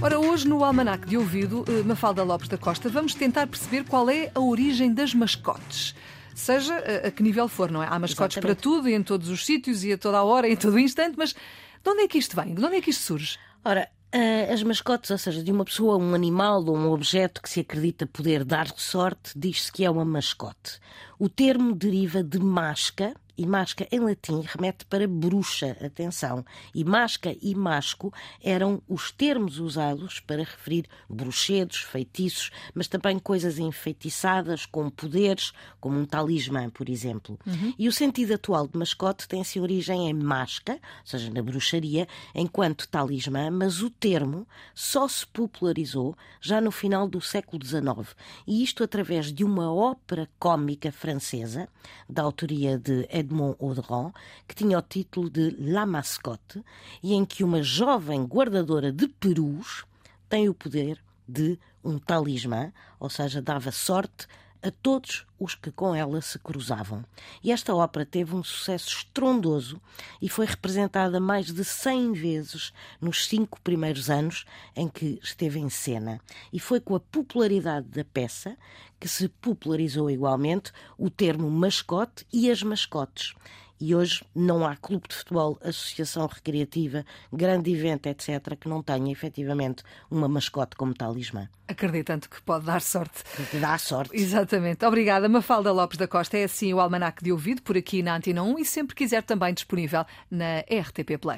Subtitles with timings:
[0.00, 4.08] Ora, hoje no Almanac de Ouvido, eh, Mafalda Lopes da Costa, vamos tentar perceber qual
[4.08, 5.92] é a origem das mascotes.
[6.36, 7.88] Seja a que nível for, não é?
[7.90, 8.56] Há mascotes Exatamente.
[8.56, 10.74] para tudo e em todos os sítios e a toda a hora e em todo
[10.74, 12.54] o instante, mas de onde é que isto vem?
[12.54, 13.38] De onde é que isto surge?
[13.64, 17.50] Ora, eh, as mascotes, ou seja, de uma pessoa, um animal ou um objeto que
[17.50, 20.78] se acredita poder dar sorte, diz-se que é uma mascote.
[21.18, 26.44] O termo deriva de masca, e masca em latim remete para bruxa, atenção.
[26.74, 28.12] E masca e masco
[28.42, 36.00] eram os termos usados para referir bruxedos, feitiços, mas também coisas enfeitiçadas com poderes, como
[36.00, 37.38] um talismã, por exemplo.
[37.78, 42.08] E o sentido atual de mascote tem se origem em masca, ou seja, na bruxaria,
[42.34, 48.16] enquanto talismã, mas o termo só se popularizou já no final do século XIX.
[48.46, 51.68] E isto através de uma ópera cômica francesa,
[52.08, 54.12] da autoria de Edmond Audran,
[54.46, 56.64] que tinha o título de La Mascotte,
[57.02, 59.84] e em que uma jovem guardadora de perus
[60.28, 64.26] tem o poder de um talismã, ou seja, dava sorte
[64.62, 67.04] a todos os que com ela se cruzavam.
[67.42, 69.80] E esta ópera teve um sucesso estrondoso
[70.20, 75.70] e foi representada mais de 100 vezes nos cinco primeiros anos em que esteve em
[75.70, 76.20] cena.
[76.52, 78.56] E foi com a popularidade da peça
[78.98, 83.34] que se popularizou igualmente o termo mascote e as mascotes.
[83.80, 89.12] E hoje não há clube de futebol, associação recreativa, grande evento, etc., que não tenha
[89.12, 91.48] efetivamente uma mascote como talismã.
[91.68, 93.22] Acreditando que pode dar sorte.
[93.60, 94.16] Dá sorte.
[94.16, 94.84] Exatamente.
[94.84, 96.38] Obrigada, Mafalda Lopes da Costa.
[96.38, 99.52] É assim o Almanac de Ouvido, por aqui na Antena 1 e sempre quiser também
[99.52, 101.36] disponível na RTP Play.